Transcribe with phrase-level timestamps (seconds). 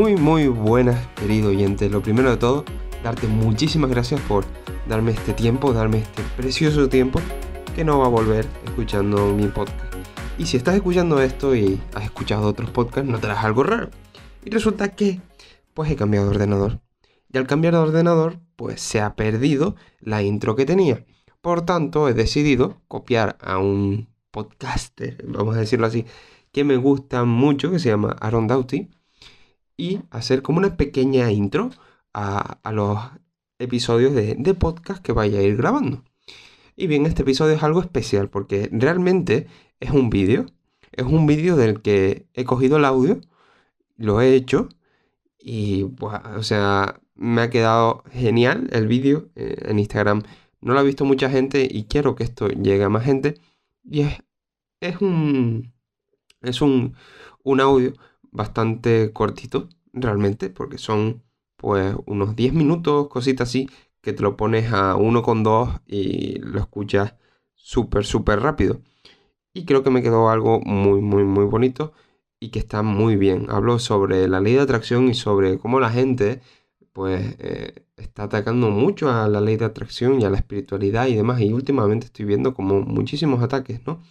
[0.00, 1.90] Muy, muy buenas, querido oyente.
[1.90, 2.64] Lo primero de todo,
[3.04, 4.46] darte muchísimas gracias por
[4.88, 7.20] darme este tiempo, darme este precioso tiempo
[7.76, 9.94] que no va a volver escuchando mi podcast.
[10.38, 13.90] Y si estás escuchando esto y has escuchado otros podcasts, notarás algo raro.
[14.42, 15.20] Y resulta que,
[15.74, 16.80] pues he cambiado de ordenador.
[17.30, 21.04] Y al cambiar de ordenador, pues se ha perdido la intro que tenía.
[21.42, 26.06] Por tanto, he decidido copiar a un podcaster, vamos a decirlo así,
[26.52, 28.88] que me gusta mucho, que se llama Aaron Doughty,
[29.80, 31.70] y hacer como una pequeña intro
[32.12, 32.98] a, los
[33.58, 36.04] episodios de, de, podcast que vaya a ir grabando.
[36.76, 39.46] Y bien, este episodio es algo especial porque realmente
[39.80, 40.46] es un vídeo.
[40.92, 43.20] Es un vídeo del que he cogido el audio,
[43.96, 44.68] lo he hecho
[45.38, 50.22] y, o sea, me ha quedado genial el vídeo eh, en Instagram.
[50.60, 53.40] No lo ha visto mucha gente y quiero que esto llegue a más gente.
[53.84, 54.18] Y es,
[54.80, 55.72] es un,
[56.42, 56.96] es un,
[57.44, 57.94] un audio
[58.32, 61.22] bastante cortito, realmente, porque son
[61.56, 63.68] pues unos 10 minutos, cositas así,
[64.00, 67.14] que te lo pones a 1,2 y lo escuchas
[67.54, 68.80] súper, súper rápido.
[69.52, 71.92] Y creo que me quedó algo muy, muy, muy bonito
[72.40, 73.46] y que está muy bien.
[73.50, 76.40] Hablo sobre la ley de atracción y sobre cómo la gente
[76.92, 81.16] pues eh, está atacando mucho a la ley de atracción y a la espiritualidad y
[81.16, 81.40] demás.
[81.40, 84.02] Y últimamente estoy viendo como muchísimos ataques, ¿no?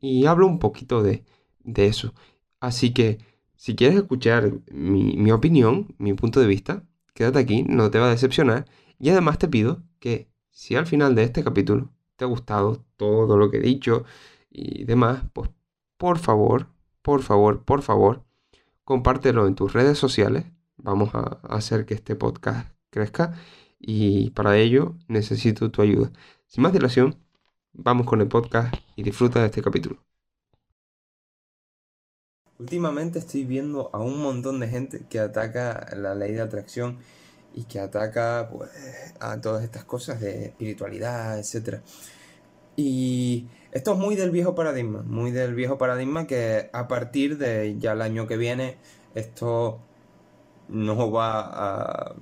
[0.00, 1.24] Y hablo un poquito de,
[1.60, 2.14] de eso.
[2.60, 3.18] Así que
[3.60, 8.10] si quieres escuchar mi, opinión, mi punto de vista, quédate aquí, no te va a
[8.10, 8.64] decepcionar.
[8.98, 13.36] Y además te pido que si al final de este capítulo te ha gustado todo
[13.36, 14.04] lo que he dicho
[14.50, 15.50] y demás, pues
[15.98, 16.68] por favor,
[17.02, 18.24] por favor, por favor,
[18.82, 20.46] compártelo en tus redes sociales.
[20.78, 23.34] Vamos a hacer que este podcast crezca
[23.78, 26.10] y para ello necesito tu ayuda.
[26.46, 27.16] Sin más dilación,
[27.74, 30.02] vamos con el podcast y disfruta de este capítulo.
[32.60, 36.98] Últimamente estoy viendo a un montón de gente que ataca la ley de atracción
[37.54, 38.70] y que ataca pues,
[39.18, 41.80] a todas estas cosas de espiritualidad, etc.
[42.76, 47.78] Y esto es muy del viejo paradigma, muy del viejo paradigma que a partir de
[47.78, 48.76] ya el año que viene
[49.14, 49.80] esto
[50.68, 52.14] no va a,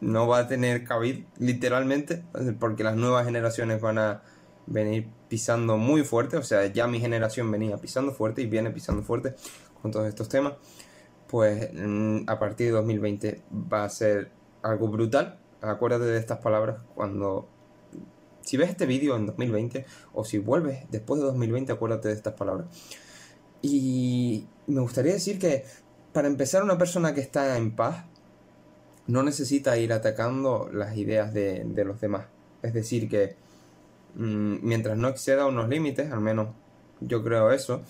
[0.00, 2.24] no va a tener cabida literalmente,
[2.58, 4.22] porque las nuevas generaciones van a
[4.66, 9.02] venir pisando muy fuerte, o sea, ya mi generación venía pisando fuerte y viene pisando
[9.02, 9.34] fuerte
[9.82, 10.54] con todos estos temas,
[11.28, 14.30] pues mm, a partir de 2020 va a ser
[14.62, 15.38] algo brutal.
[15.60, 17.48] Acuérdate de estas palabras cuando...
[18.42, 19.84] Si ves este vídeo en 2020
[20.14, 22.66] o si vuelves después de 2020, acuérdate de estas palabras.
[23.60, 25.64] Y me gustaría decir que
[26.12, 28.06] para empezar una persona que está en paz
[29.06, 32.26] no necesita ir atacando las ideas de, los demás.
[32.62, 33.36] Es decir, que
[34.14, 36.48] mm, mientras no exceda unos límites, al menos
[37.00, 37.82] yo creo eso,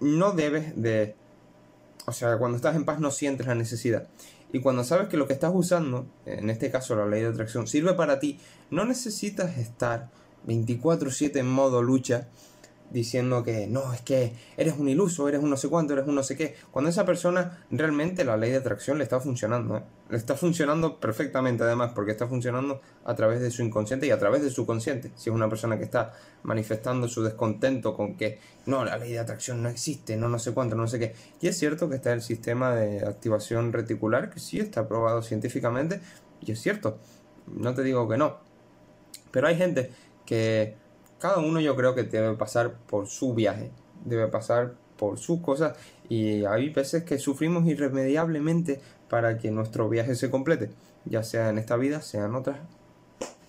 [0.00, 1.14] no debes de...
[2.06, 4.08] O sea, cuando estás en paz no sientes la necesidad.
[4.52, 7.66] Y cuando sabes que lo que estás usando, en este caso la ley de atracción,
[7.66, 8.40] sirve para ti,
[8.70, 10.10] no necesitas estar
[10.46, 12.28] 24/7 en modo lucha
[12.90, 16.14] diciendo que no, es que eres un iluso, eres un no sé cuánto, eres un
[16.14, 16.54] no sé qué.
[16.70, 19.82] Cuando esa persona realmente la ley de atracción le está funcionando, ¿eh?
[20.10, 24.18] le está funcionando perfectamente además, porque está funcionando a través de su inconsciente y a
[24.18, 25.12] través de su consciente.
[25.16, 26.12] Si es una persona que está
[26.42, 30.52] manifestando su descontento con que no, la ley de atracción no existe, no no sé
[30.52, 31.14] cuánto, no sé qué.
[31.40, 36.00] Y es cierto que está el sistema de activación reticular, que sí está probado científicamente,
[36.40, 36.98] y es cierto,
[37.46, 38.38] no te digo que no.
[39.30, 39.90] Pero hay gente
[40.26, 40.76] que
[41.20, 43.70] cada uno yo creo que debe pasar por su viaje,
[44.04, 45.76] debe pasar por sus cosas
[46.08, 50.70] y hay veces que sufrimos irremediablemente para que nuestro viaje se complete,
[51.04, 52.58] ya sea en esta vida, sea en otras.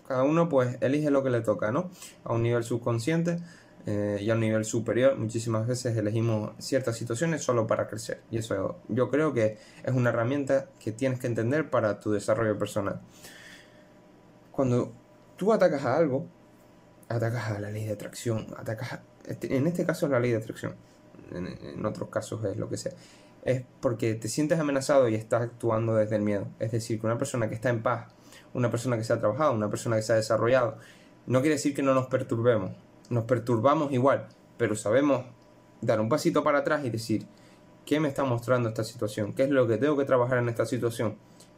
[0.07, 1.89] Cada uno pues elige lo que le toca, ¿no?
[2.25, 3.39] A un nivel subconsciente
[3.85, 8.37] eh, y a un nivel superior muchísimas veces elegimos ciertas situaciones solo para crecer y
[8.37, 12.99] eso yo creo que es una herramienta que tienes que entender para tu desarrollo personal.
[14.51, 14.91] Cuando
[15.37, 16.27] tú atacas a algo,
[17.11, 20.38] atacas a la ley de atracción, atacas este, en este caso es la ley de
[20.38, 20.75] atracción,
[21.31, 22.91] en, otros casos es lo que sea,
[23.43, 26.47] es porque te sientes amenazado y estás actuando desde el miedo.
[26.59, 28.11] Es decir, que una persona que está en paz,
[28.53, 30.78] una persona que se ha trabajado, una persona que se ha desarrollado,
[31.28, 32.72] no quiere decir que no nos perturbemos,
[33.09, 34.28] nos perturbamos igual,
[34.58, 35.25] pero sabemos
[35.81, 37.28] dar un pasito para atrás y decir,
[37.85, 39.34] ¿qué me está mostrando esta situación?
[39.34, 41.16] ¿Qué es lo que tengo que trabajar en esta situación?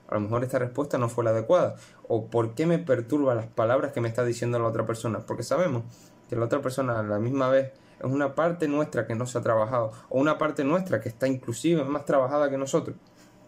[0.07, 1.75] A lo mejor esta respuesta no fue la adecuada.
[2.07, 5.19] O por qué me perturba las palabras que me está diciendo la otra persona.
[5.25, 5.83] Porque sabemos
[6.29, 9.37] que la otra persona a la misma vez es una parte nuestra que no se
[9.37, 9.91] ha trabajado.
[10.09, 12.95] O una parte nuestra que está inclusive más trabajada que nosotros.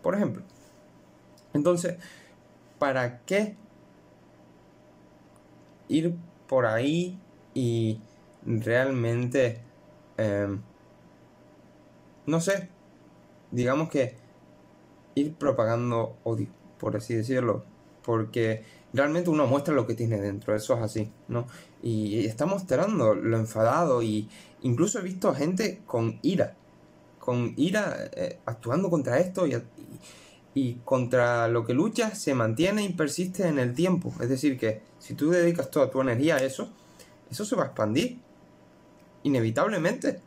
[0.01, 0.43] Por ejemplo.
[1.53, 1.97] Entonces,
[2.79, 3.55] ¿para qué
[5.87, 6.15] ir
[6.47, 7.19] por ahí
[7.53, 7.99] y
[8.45, 9.61] realmente...
[10.17, 10.61] Em,
[12.25, 12.69] no sé.
[13.51, 14.24] Digamos que
[15.15, 16.47] ir propagando odio,
[16.77, 17.63] por así decirlo.
[18.03, 18.63] Porque
[18.93, 21.47] realmente uno muestra lo que tiene dentro, eso es así, ¿no?
[21.81, 24.29] Y está mostrando lo enfadado y
[24.61, 26.55] incluso he visto gente con ira,
[27.19, 29.55] con ira eh, actuando contra esto y,
[30.53, 34.13] y, contra lo que lucha se mantiene y persiste en el tiempo.
[34.21, 36.69] Es decir, que si tú dedicas toda tu energía a eso,
[37.29, 38.19] eso se va a expandir,
[39.23, 40.21] inevitablemente.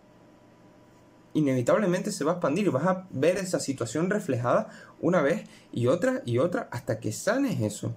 [1.38, 4.70] Inevitablemente se va a expandir y vas a ver esa situación reflejada
[5.00, 7.94] una vez y otra y otra hasta que sanes eso.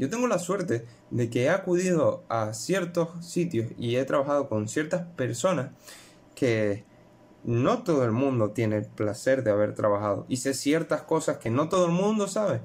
[0.00, 4.66] Yo tengo la suerte de que he acudido a ciertos sitios y he trabajado con
[4.66, 5.70] ciertas personas
[6.34, 6.84] que
[7.44, 11.48] no todo el mundo tiene el placer de haber trabajado y sé ciertas cosas que
[11.48, 12.60] no todo el mundo sabe.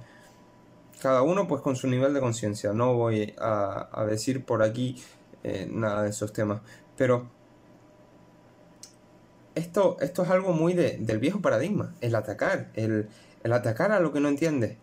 [1.03, 2.73] Cada uno pues con su nivel de conciencia.
[2.73, 5.03] No voy a, decir por aquí
[5.43, 6.61] eh, nada de esos temas.
[6.97, 7.34] Pero
[9.55, 11.95] esto, esto es algo muy del viejo paradigma.
[12.01, 12.71] El atacar.
[12.75, 13.07] El,
[13.43, 14.77] atacar a lo que no entiende.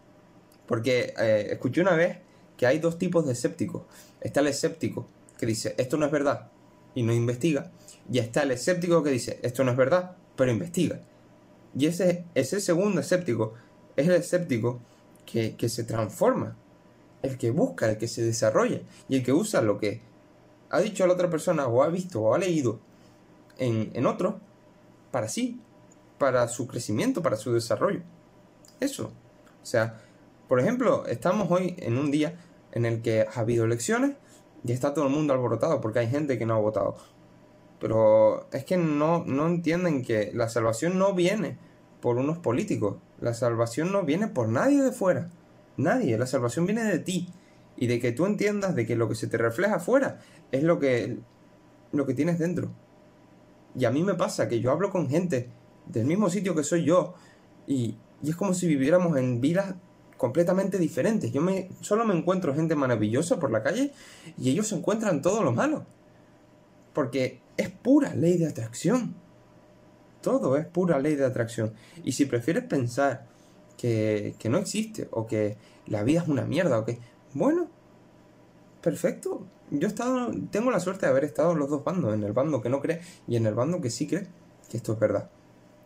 [0.67, 2.19] Porque eh, escuché una vez
[2.57, 3.83] que hay dos tipos de escépticos.
[4.21, 5.07] Está el escéptico
[5.39, 6.51] que dice, esto no es verdad,
[6.95, 7.73] y no investiga.
[8.11, 11.01] Y está el escéptico que dice, esto no es verdad, pero investiga.
[11.77, 13.55] Y ese, ese segundo escéptico
[13.97, 14.81] es el escéptico
[15.27, 16.57] que, se transforma,
[17.23, 20.01] el que busca, el que se desarrolla, y el que usa lo que
[20.71, 22.79] ha dicho la otra persona, o ha visto, o ha leído
[23.59, 24.41] en, en otro,
[25.13, 25.61] para sí,
[26.19, 28.03] para su crecimiento, para su desarrollo.
[28.81, 29.13] Eso.
[29.63, 30.01] O sea,
[30.49, 32.35] por ejemplo, estamos hoy en un día
[32.73, 34.17] en el que ha habido elecciones
[34.65, 36.97] y está todo el mundo alborotado porque hay gente que no ha votado.
[37.79, 41.59] Pero es que no, no entienden que la salvación no viene
[42.01, 42.97] por unos políticos.
[43.21, 45.31] La salvación no viene por nadie de fuera.
[45.77, 46.19] Nadie.
[46.19, 47.29] La salvación viene de ti.
[47.77, 50.21] Y de que tú entiendas de que lo que se te refleja afuera
[50.53, 51.19] es lo que,
[51.93, 52.71] lo que tienes dentro.
[53.79, 55.49] Y a mí me pasa que yo hablo con gente
[55.87, 57.15] del mismo sitio que soy yo.
[57.67, 59.75] Y, y es como si viviéramos en vidas
[60.17, 61.33] completamente diferentes.
[61.33, 63.93] Yo me, solo me encuentro gente maravillosa por la calle
[64.39, 65.85] y ellos se encuentran todo lo malo.
[66.93, 69.17] Porque es pura ley de atracción.
[70.21, 71.73] Todo es pura ley de atracción.
[72.05, 73.27] Y si prefieres pensar
[73.77, 77.01] que, que no existe o que la vida es una mierda o que...
[77.35, 77.69] Bueno,
[78.83, 79.47] perfecto.
[79.71, 82.33] Yo he estado, tengo la suerte de haber estado en los dos bandos, en el
[82.33, 84.27] bando que no cree y en el bando que sí cree
[84.71, 85.31] que esto es verdad.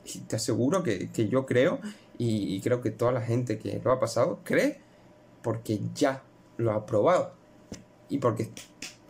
[0.04, 1.80] Y te aseguro que, que yo creo
[2.18, 4.80] y, creo que toda la gente que lo ha pasado cree
[5.42, 6.22] porque ya
[6.56, 7.32] lo ha probado.
[8.08, 8.50] Y porque,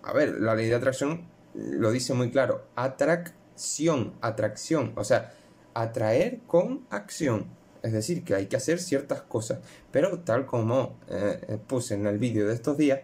[0.03, 2.67] a ver, la ley de atracción lo dice muy claro.
[2.75, 4.93] Atracción, atracción.
[4.97, 5.33] O sea,
[5.75, 7.47] atraer con acción.
[7.83, 9.61] Es decir, que hay que hacer ciertas cosas.
[9.93, 13.01] Pero tal como eh, eh, puse en el vídeo de estos días,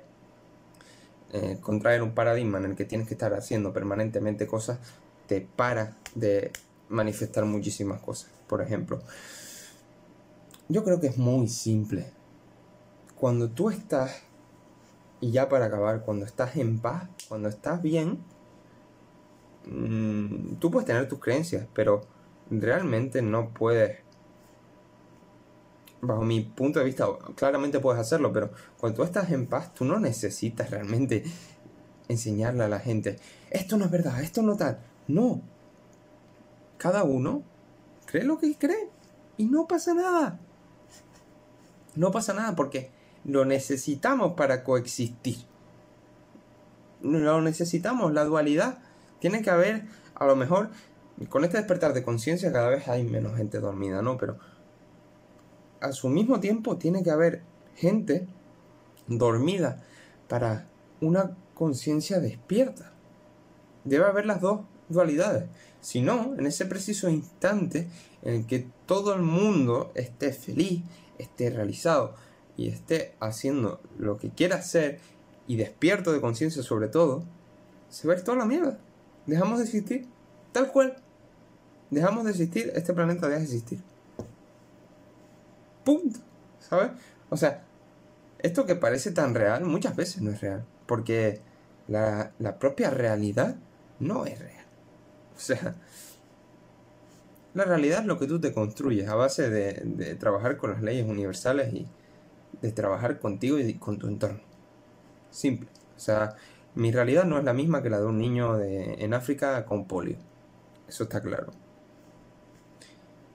[1.33, 4.79] eh, contraer un paradigma en el que tienes que estar haciendo permanentemente cosas,
[5.27, 6.53] te para de
[6.89, 8.31] manifestar muchísimas cosas.
[8.47, 9.01] Por ejemplo,
[10.69, 12.07] yo creo que es muy simple.
[13.19, 14.23] Cuando tú estás,
[15.21, 18.19] y ya para acabar, cuando estás en paz, cuando estás bien,
[19.67, 22.03] mm, tú puedes tener tus creencias, pero
[22.51, 23.99] realmente no puedes,
[26.03, 29.85] bajo mi punto de vista, claramente puedes hacerlo, pero cuando tú estás en paz, tú
[29.85, 31.25] no necesitas realmente
[32.09, 33.19] enseñarle a la gente,
[33.51, 34.79] esto no es verdad, esto no tal.
[35.09, 35.41] No.
[36.77, 37.43] Cada uno
[38.05, 38.91] cree lo que cree
[39.39, 40.39] y no pasa nada
[41.95, 42.91] no pasa nada porque
[43.25, 45.37] lo necesitamos para coexistir.
[47.03, 48.79] Lo necesitamos, la dualidad.
[49.19, 49.85] Tiene que haber,
[50.15, 50.71] a lo mejor,
[51.29, 54.17] con este despertar de conciencia cada vez hay menos gente dormida, ¿no?
[54.17, 54.39] Pero
[55.83, 57.43] a su mismo tiempo tiene que haber
[57.77, 58.27] gente
[59.07, 59.83] dormida
[60.29, 60.69] para
[61.01, 62.93] una conciencia despierta.
[63.85, 65.45] Debe haber las dos dualidades.
[65.81, 67.89] Si no, en ese preciso instante
[68.23, 70.83] en el que todo el mundo esté feliz,
[71.19, 72.15] esté realizado
[72.57, 75.01] y esté haciendo lo que quiera hacer
[75.47, 77.25] y despierto de conciencia sobre todo,
[77.89, 78.79] se va a ir toda la mierda.
[79.27, 80.07] Dejamos de existir.
[80.53, 80.97] Tal cual.
[81.91, 83.83] Dejamos de existir, este planeta deja de existir.
[85.85, 86.21] Punto.
[86.59, 86.93] ¿Sabes?
[87.31, 87.65] O sea,
[88.39, 90.65] esto que parece tan real muchas veces no es real.
[90.87, 91.41] Porque
[91.89, 93.57] la, propia realidad
[93.99, 94.67] no es real.
[95.37, 95.75] O sea,
[97.55, 101.07] la realidad es lo que tú te construyes a base de, trabajar con las leyes
[101.07, 101.87] universales y
[102.61, 104.41] de trabajar contigo y con tu entorno.
[105.31, 105.69] Simple.
[105.97, 106.37] O sea,
[106.75, 109.87] mi realidad no es la misma que la de un niño de, en África con
[109.87, 110.17] polio.
[110.89, 111.53] Eso está claro.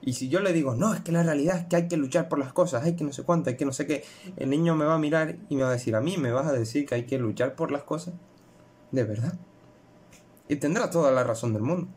[0.02, 2.30] Y si yo le digo, no, es que la realidad es que hay que luchar
[2.30, 4.04] por las cosas, hay que no sé cuánto, hay que no sé qué,
[4.38, 6.48] el niño me va a mirar y me va a decir, a mí me vas
[6.48, 8.14] a decir que hay que luchar por las cosas.
[8.92, 9.34] De verdad.
[10.48, 11.90] Y tendrá toda la razón del mundo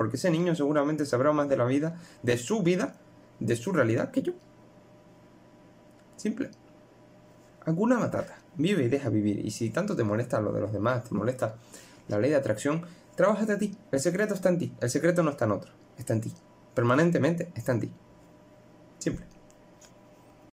[0.00, 2.94] porque ese niño seguramente sabrá más de la vida, de su vida,
[3.38, 4.32] de su realidad que yo.
[6.16, 6.50] Simple.
[7.66, 8.38] Alguna Matata.
[8.56, 9.44] Vive y deja vivir.
[9.44, 11.56] Y si tanto te molesta lo de los demás, te molesta
[12.08, 12.80] la ley de atracción,
[13.14, 13.76] trabájate a ti.
[13.92, 14.72] El secreto está en ti.
[14.80, 15.70] El secreto no está en otro.
[15.98, 16.32] Está en ti.
[16.74, 17.92] Permanentemente está en ti.
[18.98, 19.39] Simple.